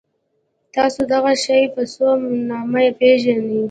تاسو 0.75 1.01
دغه 1.13 1.31
شی 1.43 1.61
په 1.73 1.81
څه 1.93 2.05
نامه 2.49 2.81
پيژنی؟ 2.99 3.59